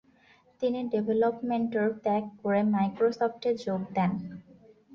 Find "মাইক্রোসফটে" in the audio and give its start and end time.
2.73-3.49